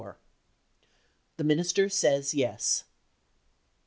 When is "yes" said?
2.33-2.85